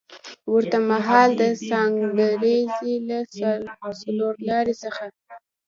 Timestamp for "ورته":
0.53-0.77